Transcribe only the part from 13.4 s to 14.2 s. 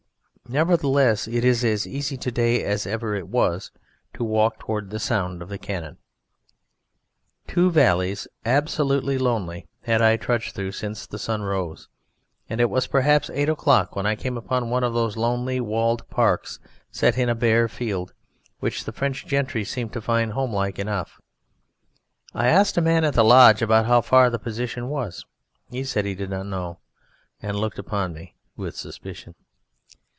o'clock when I